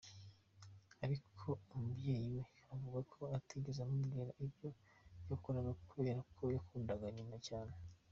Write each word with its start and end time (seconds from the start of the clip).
Ariko 1.03 1.47
umubyeyi 1.75 2.29
we 2.37 2.43
avuga 2.73 2.99
ko 3.13 3.21
atigeze 3.37 3.79
amubwira 3.81 4.31
ibyo 4.45 4.69
yakoraga 5.29 5.71
kubera 5.91 6.19
ko 6.35 6.43
yakundaga 6.55 7.05
nyina 7.15 7.37
cyane. 7.47 7.73